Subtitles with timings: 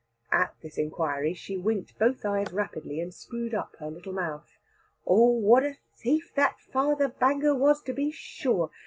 [0.31, 4.57] At this inquiry, she winked both eyes rapidly, and screwed up her little mouth.
[5.05, 8.71] "Oh what a thief that Father Banger was, to be sure!